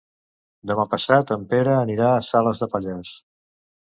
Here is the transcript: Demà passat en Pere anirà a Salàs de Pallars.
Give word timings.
Demà 0.69 0.85
passat 0.93 1.33
en 1.35 1.43
Pere 1.51 1.75
anirà 1.81 2.07
a 2.13 2.23
Salàs 2.31 2.63
de 2.65 2.69
Pallars. 2.73 3.13